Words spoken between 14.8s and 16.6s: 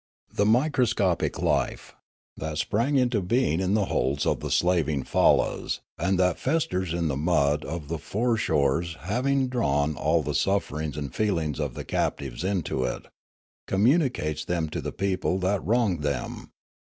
the people that wronged them.